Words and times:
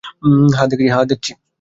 হ্যাঁ, 0.87 1.05
দেখছি। 1.05 1.31